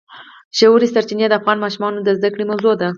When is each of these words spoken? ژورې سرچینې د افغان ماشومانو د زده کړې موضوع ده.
ژورې 0.57 0.87
سرچینې 0.93 1.25
د 1.29 1.33
افغان 1.39 1.57
ماشومانو 1.63 1.99
د 2.03 2.09
زده 2.17 2.29
کړې 2.33 2.43
موضوع 2.51 2.73
ده. 2.81 2.89